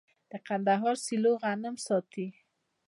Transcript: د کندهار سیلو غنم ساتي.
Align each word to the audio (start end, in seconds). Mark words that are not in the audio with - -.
د 0.31 0.33
کندهار 0.47 0.95
سیلو 1.05 1.31
غنم 1.43 1.75
ساتي. 1.85 2.27